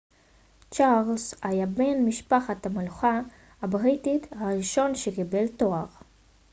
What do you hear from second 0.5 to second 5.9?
צ'רלס היה בן משפחת המלוכה הבריטית הראשון שקיבל תואר